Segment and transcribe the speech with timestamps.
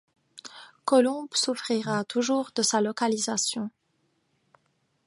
[0.83, 3.69] Colombes souffrira toujours de sa localisation.